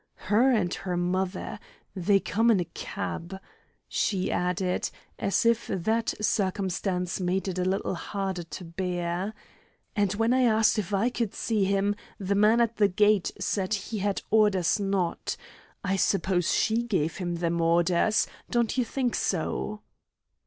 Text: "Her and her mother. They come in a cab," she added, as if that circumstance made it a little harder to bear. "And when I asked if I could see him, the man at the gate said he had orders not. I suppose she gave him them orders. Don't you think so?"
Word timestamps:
"Her 0.31 0.49
and 0.49 0.73
her 0.73 0.97
mother. 0.97 1.59
They 1.95 2.19
come 2.19 2.49
in 2.49 2.59
a 2.59 2.65
cab," 2.65 3.39
she 3.87 4.31
added, 4.31 4.89
as 5.19 5.45
if 5.45 5.67
that 5.67 6.15
circumstance 6.19 7.19
made 7.19 7.47
it 7.47 7.59
a 7.59 7.63
little 7.63 7.93
harder 7.93 8.41
to 8.41 8.63
bear. 8.65 9.35
"And 9.95 10.11
when 10.13 10.33
I 10.33 10.41
asked 10.41 10.79
if 10.79 10.91
I 10.91 11.11
could 11.11 11.35
see 11.35 11.65
him, 11.65 11.93
the 12.17 12.33
man 12.33 12.59
at 12.61 12.77
the 12.77 12.87
gate 12.87 13.29
said 13.39 13.75
he 13.75 13.99
had 13.99 14.23
orders 14.31 14.79
not. 14.79 15.37
I 15.83 15.97
suppose 15.97 16.51
she 16.51 16.81
gave 16.81 17.17
him 17.17 17.35
them 17.35 17.61
orders. 17.61 18.25
Don't 18.49 18.79
you 18.79 18.83
think 18.83 19.13
so?" 19.13 19.81